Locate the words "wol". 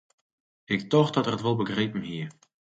1.45-1.57